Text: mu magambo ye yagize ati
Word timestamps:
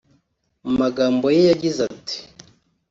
mu 0.63 0.71
magambo 0.81 1.25
ye 1.35 1.41
yagize 1.49 1.79
ati 1.91 2.17